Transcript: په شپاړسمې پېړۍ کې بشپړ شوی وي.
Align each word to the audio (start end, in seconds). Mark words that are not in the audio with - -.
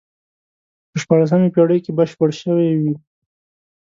په 0.91 0.97
شپاړسمې 1.03 1.49
پېړۍ 1.55 1.79
کې 1.85 1.91
بشپړ 1.97 2.29
شوی 2.41 2.69
وي. 2.81 2.93